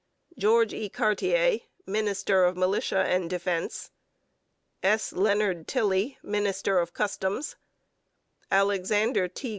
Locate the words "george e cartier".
0.35-1.59